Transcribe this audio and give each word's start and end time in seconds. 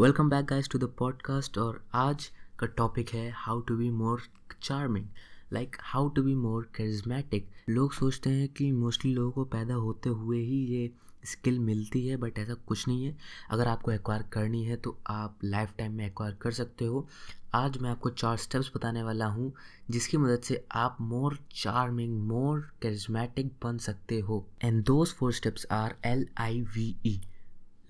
Welcome 0.00 0.28
back 0.30 0.44
guys 0.44 0.68
to 0.68 0.78
the 0.78 0.84
podcast 0.98 1.58
और 1.58 1.80
आज 1.94 2.26
का 2.58 2.66
टॉपिक 2.66 3.10
है 3.10 3.30
how 3.36 3.60
to 3.60 3.76
be 3.76 3.88
more 3.90 4.20
charming 4.62 5.06
like 5.52 5.76
how 5.80 6.08
to 6.08 6.22
be 6.22 6.34
more 6.34 6.62
charismatic 6.74 7.50
लोग 7.68 7.92
सोचते 7.92 8.30
हैं 8.30 8.48
कि 8.48 8.70
मोस्टली 8.72 9.12
लोगों 9.14 9.30
को 9.30 9.44
पैदा 9.44 9.74
होते 9.74 10.08
हुए 10.10 10.38
ही 10.38 10.56
ये 10.66 10.90
स्किल 11.24 11.58
मिलती 11.58 12.06
है 12.06 12.16
बट 12.16 12.38
ऐसा 12.38 12.54
कुछ 12.68 12.86
नहीं 12.88 13.04
है। 13.04 13.16
अगर 13.50 13.68
आपको 13.68 13.90
एक्वायर 13.90 14.22
करनी 14.32 14.64
है 14.64 14.76
तो 14.76 14.96
आप 15.06 15.38
लाइफ 15.44 15.74
टाइम 15.78 15.92
में 15.92 16.06
एक्वायर 16.06 16.34
कर 16.42 16.52
सकते 16.52 16.84
हो। 16.84 17.06
आज 17.54 17.78
मैं 17.78 17.90
आपको 17.90 18.10
चार 18.10 18.36
स्टेप्स 18.36 18.70
बताने 18.76 19.02
वाला 19.02 19.26
हूँ, 19.26 19.52
जिसकी 19.90 20.16
मदद 20.16 20.42
से 20.42 20.64
आप 20.72 20.96
मोर 21.00 21.38
चार्मिंग 21.54 22.18
मोर 22.22 22.68
करिज्मेटिक 22.82 23.52
बन 23.64 23.78
सकते 23.78 24.20
हो। 24.20 24.44
And 24.64 24.82
those 24.84 25.14
four 25.14 25.32
steps 25.32 25.66
are 25.72 25.96
L 26.04 26.28
I 26.38 26.60
V 26.74 26.94
E 27.06 27.20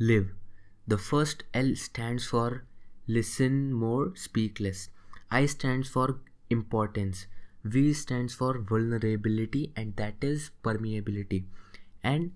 live 0.00 0.30
The 0.90 0.98
first 0.98 1.44
L 1.54 1.76
stands 1.76 2.24
for 2.26 2.64
listen 3.06 3.72
more, 3.72 4.12
speak 4.16 4.58
less. 4.58 4.88
I 5.30 5.46
stands 5.46 5.88
for 5.88 6.18
importance. 6.48 7.28
V 7.62 7.92
stands 7.92 8.34
for 8.34 8.58
vulnerability 8.58 9.72
and 9.76 9.94
that 9.94 10.24
is 10.24 10.50
permeability. 10.64 11.44
And 12.02 12.32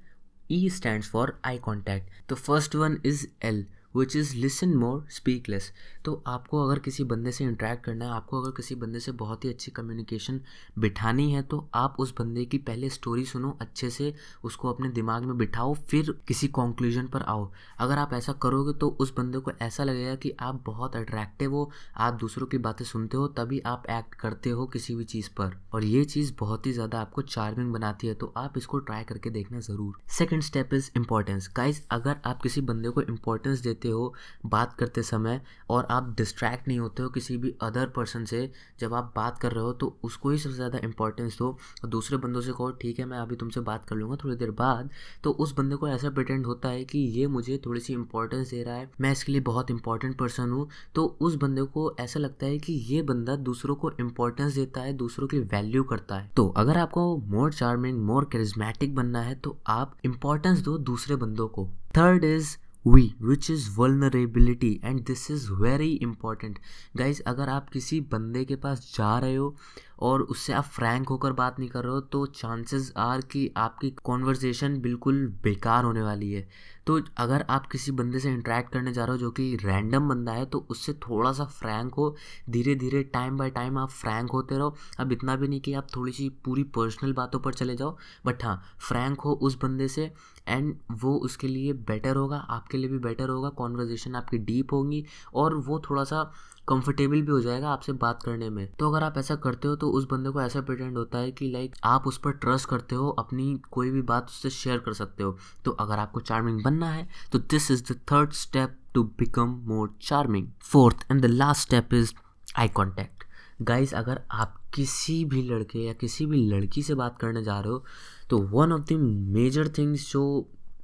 E 0.48 0.68
stands 0.68 1.08
for 1.08 1.40
eye 1.42 1.58
contact. 1.58 2.10
The 2.28 2.36
first 2.36 2.76
one 2.76 3.00
is 3.02 3.26
L 3.42 3.64
which 3.94 4.16
is 4.16 4.34
listen 4.36 4.74
more 4.76 5.04
speak 5.10 5.48
less 5.48 5.70
तो 6.04 6.22
आपको 6.26 6.62
अगर 6.62 6.78
किसी 6.78 7.04
बंदे 7.04 7.32
से 7.32 7.44
interact 7.44 7.84
करना 7.84 8.04
है, 8.04 8.10
आपको 8.12 8.40
अगर 8.40 8.50
किसी 8.50 8.74
बंदे 8.74 9.00
से 9.00 9.12
बहुत 9.14 9.44
ही 9.44 9.48
अच्छी 9.50 9.70
कम्युनिकेशन 9.70 10.40
बिठानी 10.78 11.30
है 11.32 11.42
तो 11.44 11.68
आप 11.74 11.96
उस 11.98 12.14
बंदे 12.18 12.44
की 12.44 12.58
पहले 12.60 12.88
स्टोरी 12.90 13.24
सुनो, 13.24 13.56
अच्छे 13.60 13.90
से 13.90 14.12
उसको 14.44 14.72
अपने 14.72 14.88
दिमाग 14.90 15.24
में 15.24 15.36
बिठाओ, 15.38 15.74
फिर 15.74 16.10
किसी 16.28 16.48
कॉन्क्लूजन 16.50 17.06
पर 17.06 17.22
आओ। 17.24 17.50
अगर 17.78 17.98
आप 17.98 18.12
ऐसा 18.14 18.32
करोगे 18.42 18.72
तो 18.78 18.88
उस 19.00 19.14
बंदे 19.16 19.38
को 19.38 19.50
ऐसा 19.62 19.84
लगेगा 19.84 20.14
कि 20.16 20.32
आप 20.40 20.62
बहुत 20.66 20.96
अट्रैक्टिव 20.96 21.54
हो, 21.54 21.70
आप 21.96 22.14
दूसरों 22.14 22.46
की 22.46 22.58
बातें 22.58 22.84
सुनते 22.84 23.16
हो, 23.16 23.26
तभी 23.30 23.60
आप 23.66 23.86
एक्ट 23.90 24.14
करते 24.14 24.50
हो 24.50 24.66
किसी 24.66 24.94
भी 24.94 25.04
चीज़ 25.06 25.28
पर। 25.30 25.56
और 25.74 25.84
ये 25.84 26.04
चीज़ 26.06 26.32
बहुत 26.40 26.66
ही 26.66 26.72
ज़्यादा 26.72 27.00
आपको 27.00 27.22
चार्मिंग 27.24 27.72
बनाती 27.72 28.06
है 28.06 28.14
तो 28.14 28.32
आप 28.36 28.58
इसको 28.58 28.78
ट्राई 28.80 29.04
करके 29.04 29.30
देखना 29.30 29.60
ज़रूर। 29.60 29.96
Second 30.10 30.42
step 30.42 30.74
is 30.74 30.90
importance 30.96 31.50
guys 31.56 31.80
अगर 31.90 32.16
आप 32.26 32.42
किसी 32.42 32.60
बंदे 32.62 32.88
को 32.88 33.02
इंपॉर्टेंस 33.02 33.60
देते 33.60 33.83
देते 33.84 33.90
हो 33.90 34.12
बात 34.46 34.72
करते 34.72 35.02
समय 35.02 35.40
और 35.70 35.86
आप 35.90 36.14
डिस्ट्रैक्ट 36.16 36.68
नहीं 36.68 36.78
होते 36.78 37.02
हो 37.02 37.08
किसी 37.08 37.36
भी 37.36 37.54
अदर 37.62 37.86
पर्सन 37.96 38.24
से, 38.24 38.50
जब 38.80 38.94
आप 38.94 39.12
बात 39.16 39.38
कर 39.38 39.52
रहे 39.52 39.64
हो 39.64 39.72
तो 39.74 39.96
उसको 40.04 40.30
ही 40.30 40.38
सबसे 40.38 40.56
ज़्यादा 40.56 40.78
इंपॉर्टेंस 40.84 41.38
दो। 41.38 41.48
और 41.84 41.88
दूसरे 41.88 42.16
बंदों 42.18 42.40
से 42.40 42.52
कहो, 42.52 42.70
ठीक 42.72 42.98
है, 42.98 43.04
मैं 43.04 43.18
अभी 43.18 43.36
तुमसे 43.36 43.60
बात 43.62 43.84
कर 43.88 43.96
लूँगा 43.96 44.16
थोड़ी 44.24 44.36
देर 44.36 44.50
बाद। 44.52 44.90
तो 45.24 45.30
उस 45.34 45.54
बंदे 45.56 45.76
को 45.76 45.88
ऐसा 45.88 46.10
प्रटेंड 46.10 46.46
होता 46.46 46.68
है 46.68 46.84
कि 46.84 46.98
ये 47.10 47.26
मुझे 47.28 47.60
थोड़ी 47.66 47.80
सी 47.80 47.92
इंपॉर्टेंस 47.92 48.50
दे 48.50 48.62
रहा 48.62 48.74
है। 48.76 48.90
मैं 49.00 49.12
इसके 49.12 49.32
लिए 49.32 49.40
बहुत 49.42 49.70
इंपॉर्टेंट 49.70 50.16
पर्सन 50.18 50.50
हूँ। 50.50 50.68
तो 50.94 51.04
उस 51.20 51.34
बंदे 51.36 51.62
को 51.74 51.90
ऐसा 52.00 52.20
लगता 52.20 52.46
है 52.46 52.58
कि 52.58 52.72
ये 52.84 53.02
बंदा 53.04 53.36
दूसरों 53.44 53.74
को 53.74 53.90
इंपॉर्टेंस 54.00 54.54
देता 54.54 54.80
है, 54.80 54.92
दूसरों 54.94 55.28
की 55.28 55.38
वैल्यू 55.40 55.82
करता 55.84 56.16
है। 56.16 56.30
तो 56.36 56.48
अगर 56.56 56.78
आपको 56.78 57.16
मोर 57.26 57.52
चार्मिंग 57.52 58.02
मोर 58.04 58.24
करिज्मेटिक 58.24 58.94
बनना 58.94 59.20
है 59.20 59.34
तो 59.36 59.56
आप 59.68 59.96
इंपॉर्टेंस 60.04 60.60
दो 60.60 60.76
दूसरे 60.84 61.16
बंदों 61.16 61.48
को। 61.48 61.68
Third 61.96 62.24
is 62.24 62.56
V 62.86 63.02
which 63.22 63.50
is 63.50 63.68
vulnerability 63.78 64.72
and 64.84 65.00
this 65.06 65.30
is 65.30 65.50
very 65.52 65.92
important 66.02 66.58
guys 66.96 67.22
अगर 67.26 67.48
आप 67.48 67.68
किसी 67.68 68.00
बंदे 68.12 68.44
के 68.44 68.56
पास 68.56 68.92
जा 68.96 69.18
रहे 69.18 69.34
हो 69.34 69.54
और 69.98 70.22
उससे 70.22 70.52
आप 70.52 70.64
फ्रैंक 70.64 71.08
होकर 71.08 71.32
बात 71.32 71.58
नहीं 71.58 71.68
कर 71.68 71.84
रहे 71.84 71.92
हो 71.92 72.00
तो 72.00 72.24
चांसेस 72.26 72.92
आर 72.96 73.20
कि 73.22 73.50
आपकी 73.56 73.90
कॉन्वर्जेसन 74.04 74.80
बिल्कुल 74.80 75.26
बेकार 75.42 75.84
होने 75.84 76.02
वाली 76.02 76.32
है। 76.32 76.48
तो 76.86 77.00
अगर 77.16 77.44
आप 77.50 77.66
किसी 77.66 77.92
बंदे 77.92 78.18
से 78.18 78.30
इंटरेक्ट 78.30 78.72
करने 78.72 78.92
जा 78.92 79.04
रहे 79.04 79.12
हो 79.12 79.18
जो 79.18 79.30
कि 79.30 79.54
रैंडम 79.56 80.08
बंदा 80.08 80.32
है 80.32 80.44
तो 80.46 80.58
उससे 80.70 80.92
थोड़ा 81.02 81.32
सा 81.32 81.44
फ्रैंक 81.44 81.94
हो। 81.94 82.14
धीरे 82.50 82.74
धीरे 82.74 83.02
टाइम 83.04 83.38
बाय 83.38 83.50
टाइम 83.50 83.78
आप 83.78 83.90
फ्रैंक 83.90 84.30
होते 84.30 84.58
रहो। 84.58 84.74
अब 85.00 85.12
इतना 85.12 85.36
भी 85.36 85.48
नहीं 85.48 85.60
कि 85.60 85.74
आप 85.74 85.86
थोड़ी 85.96 86.12
सी 86.12 86.28
पूरी 86.44 86.62
पर्सनल 86.76 87.12
बातों 87.12 87.40
पर 87.40 87.54
चले 87.54 87.76
जाओ 87.76 87.96
बट 88.26 88.44
हाँ 88.44 88.60
फ्रैंक 88.78 89.20
हो 89.20 89.32
उस 89.32 89.58
बंदे 89.62 89.88
से 89.88 90.12
एंड 90.48 90.74
वो 90.92 91.14
उसके 91.16 91.48
लिए 91.48 91.72
बेटर 91.72 92.16
होगा, 92.16 92.36
आपके 92.36 92.78
लिए 92.78 92.90
भी 92.90 92.98
बेटर 92.98 93.28
होगा 93.28 93.48
कॉन्वर्जेसन 93.50 94.14
आपकी 94.14 94.38
डीप 94.40 94.72
होगी 94.72 95.04
और 95.34 95.54
वो 95.56 95.82
थोड़ा 95.90 96.04
सा 96.04 96.30
कंफर्टेबल 96.68 97.20
भी 97.22 97.32
हो 97.32 97.40
जाएगा 97.40 97.68
आपसे 97.68 97.92
बात 97.92 98.22
करने 98.22 98.48
में। 98.50 98.66
तो 98.78 98.90
अगर 98.90 99.04
आप 99.04 99.18
ऐसा 99.18 99.34
करते 99.36 99.68
हो 99.68 99.76
तो 99.76 99.90
उस 99.90 100.06
बंदे 100.10 100.30
को 100.30 100.40
ऐसा 100.42 100.60
प्रिटेंड 100.60 100.96
होता 100.98 101.18
है 101.18 101.30
कि 101.32 101.50
लाइक 101.52 101.74
आप 101.84 102.06
उस 102.06 102.18
पर 102.18 102.32
ट्रस्ट 102.34 102.68
करते 102.68 102.94
हो, 102.94 103.08
अपनी 103.08 103.54
कोई 103.70 103.90
भी 103.90 104.02
बात 104.02 104.28
उससे 104.28 104.50
शेयर 104.50 104.78
कर 104.78 104.92
सकते 104.92 105.22
हो। 105.22 105.36
तो 105.64 105.70
अगर 105.70 105.98
आपको 105.98 106.20
चार्मिंग 106.20 106.62
बनना 106.64 106.90
है 106.90 107.06
तो 107.32 107.38
this 107.38 107.70
is 107.70 107.82
the 107.92 107.96
third 108.12 108.32
step 108.34 108.78
to 108.94 109.02
become 109.18 109.60
more 109.66 109.94
charming 110.02 110.48
fourth 110.62 111.06
and 111.10 111.20
the 111.22 111.26
last 111.26 111.62
step 111.62 111.94
is 111.94 112.12
eye 112.58 112.68
contact 112.68 113.24
guys 113.62 113.94
अगर 113.94 114.20
आप 114.32 114.60
किसी 114.74 115.24
भी 115.24 115.42
लड़के 115.42 115.78
या 115.78 115.92
किसी 115.92 116.26
भी 116.26 116.38
लड़की 116.46 116.82
से 116.82 116.94
बात 116.94 117.18
करने 117.18 117.42
जा 117.44 117.58
रहे 117.60 117.72
हो 117.72 117.84
तो 118.30 118.38
one 118.50 118.72
of 118.72 118.82
the 118.82 118.96
major 119.34 119.68
things 119.78 120.10
जो 120.12 120.22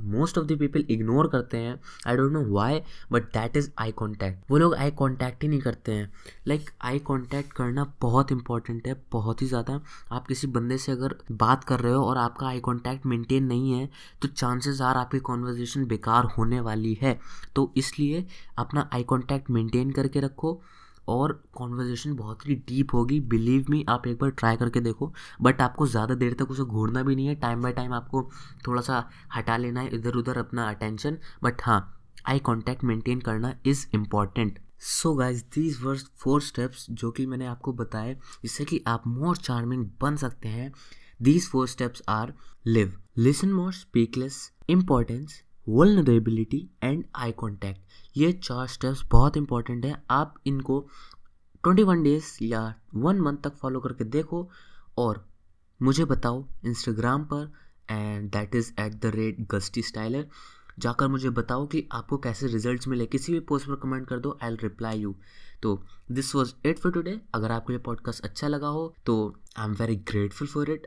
most 0.06 0.38
of 0.38 0.46
the 0.46 0.56
people 0.58 0.84
ignore 0.90 1.28
करते 1.28 1.56
हैं. 1.56 1.78
I 2.06 2.16
don't 2.16 2.32
know 2.32 2.44
why 2.50 2.80
but 3.12 3.24
that 3.32 3.56
is 3.56 3.70
eye 3.78 3.92
contact 3.92 4.50
वो 4.50 4.58
लोग 4.58 4.74
आई 4.74 4.90
कॉन्टैक्ट 4.92 5.42
ही 5.42 5.48
नहीं 5.48 5.60
करते 5.60 5.92
हैं. 5.92 6.10
लाइक 6.48 6.70
आई 6.82 6.98
कॉन्टैक्ट 7.00 7.52
करना 7.52 7.84
बहुत 8.02 8.32
इंपॉर्टेंट 8.32 8.86
है, 8.86 8.94
बहुत 9.12 9.42
ही 9.42 9.46
ज़्यादा. 9.46 9.80
आप 10.12 10.26
किसी 10.26 10.46
बंदे 10.48 10.78
से 10.78 10.92
अगर 10.92 11.14
बात 11.32 11.64
कर 11.64 11.80
रहे 11.80 11.92
हो 11.92 12.04
और 12.04 12.18
आपका 12.18 12.46
आई 12.48 12.60
कॉन्टैक्ट 12.60 13.06
मेंटेन 13.06 13.44
नहीं 13.44 13.72
है 13.72 13.88
तो 14.22 14.28
चांसेस 14.28 14.80
आर 14.80 14.96
आपकी 14.96 15.18
कॉन्वर्जेसन 15.20 15.86
बेकार 15.86 16.24
होने 16.36 16.60
वाली 16.60 16.98
है. 17.02 17.18
तो 17.56 17.72
इसलिए 17.76 18.26
अपना 18.58 18.88
आई 18.94 19.02
कॉन्टैक्ट 19.04 19.50
मेंटेन 19.50 19.90
करके 19.92 20.20
रखो. 20.20 20.60
और 21.10 21.32
कॉन्वर्जेशन 21.54 22.14
बहुत 22.16 22.46
ही 22.48 22.54
डीप 22.68 22.94
होगी। 22.94 23.20
बिलीव 23.30 23.66
मी 23.70 23.84
आप 23.88 24.06
एक 24.06 24.18
बार 24.18 24.30
ट्राई 24.32 24.56
करके 24.56 24.80
देखो। 24.80 25.12
बट 25.42 25.60
आपको 25.60 25.86
ज़्यादा 25.86 26.14
देर 26.14 26.34
तक 26.34 26.50
उसे 26.50 26.62
घूरना 26.62 27.02
भी 27.02 27.16
नहीं 27.16 27.26
है। 27.26 27.34
टाइम 27.36 27.62
बाय 27.62 27.72
टाइम 27.72 27.92
आपको 27.94 28.22
थोड़ा 28.66 28.82
सा 28.82 29.08
हटा 29.36 29.56
लेना 29.56 29.80
है 29.80 29.94
इधर 29.94 30.16
उधर 30.16 30.38
अपना 30.38 30.68
अटेंशन 30.70 31.18
बट 31.42 31.62
हाँ 31.62 31.80
आई 32.28 32.38
कॉन्टैक्ट 32.40 32.84
मेंटेन 32.84 33.20
करना 33.20 33.54
is 33.66 33.86
important 33.94 34.58
so 34.80 35.14
guys 35.14 35.42
these 35.54 35.82
were 35.82 36.04
four 36.18 36.40
steps 36.42 36.86
जो 36.90 37.10
कि 37.10 37.26
मैंने 37.26 37.46
आपको 37.46 37.72
बताए, 37.72 38.14
जिससे 38.42 38.64
कि 38.64 38.82
आप 38.86 39.06
मोर 39.06 39.36
चार्मिंग 39.36 39.84
बन 40.02 40.16
सकते 40.16 40.48
हैं। 40.48 40.72
These 41.20 41.48
four 41.48 41.66
steps 41.68 42.02
are 42.08 42.32
live 42.66 42.92
listen 43.18 43.52
more 43.52 43.72
speak less 43.72 44.50
importance 44.70 45.42
vulnerability 45.68 46.70
and 46.82 47.04
eye 47.14 47.32
contact 47.32 47.80
ये 48.16 48.32
चार 48.32 48.66
स्टेप्स 48.66 49.02
बहुत 49.10 49.36
इंपॉर्टेंट 49.36 49.84
है। 49.84 50.02
आप 50.10 50.34
इनको 50.46 50.88
ट्वेंटी 51.62 51.82
वन 51.82 52.02
डेज़ 52.02 52.44
या 52.44 52.74
वन 52.94 53.20
मंथ 53.20 53.36
तक 53.36 53.56
फॉलो 53.56 53.80
करके 53.80 54.04
देखो 54.04 54.50
और 54.98 55.28
मुझे 55.82 56.04
बताओ 56.04 56.46
इंस्टाग्राम 56.66 57.24
पर 57.24 57.52
and 57.90 58.30
that 58.30 58.54
is 58.54 58.72
at 58.80 58.92
the 58.92 59.06
rate 59.06 59.40
gusty 59.50 59.82
styler 59.82 60.28
जाकर 60.78 61.08
मुझे 61.08 61.30
बताओ 61.30 61.66
कि 61.66 61.88
आपको 61.92 62.18
कैसे 62.18 62.46
रिजल्ट्स 62.46 62.88
मिले। 62.88 63.06
किसी 63.06 63.32
भी 63.32 63.40
पोस्ट 63.40 63.66
पर 63.68 63.74
कमेंट 63.74 64.08
कर 64.08 64.18
दो 64.18 64.38
आई 64.42 64.50
एल 64.50 64.58
रिप्लाई 64.62 64.98
यू 64.98 65.16
तो 65.62 65.82
this 66.10 66.34
was 66.34 66.52
it 66.66 66.78
for 66.78 66.92
today 66.92 67.20
अगर 67.34 67.52
आपको 67.52 67.72
ये 67.72 67.78
पॉडकास्ट 67.78 68.24
अच्छा 68.24 68.48
लगा 68.48 68.68
हो 68.68 68.94
तो 69.06 69.36
I 69.56 69.66
am 69.66 69.72
very 69.72 69.96
grateful 69.96 70.48
for 70.48 70.70
it 70.70 70.78